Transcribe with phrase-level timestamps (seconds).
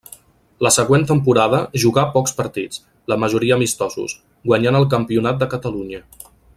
[0.67, 2.81] La següent temporada jugà pocs partits,
[3.13, 4.19] la majoria amistosos,
[4.53, 6.03] guanyant el Campionat de Catalunya.